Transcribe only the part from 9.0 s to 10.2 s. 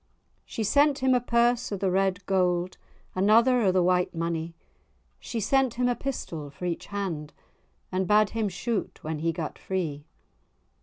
when he gat free.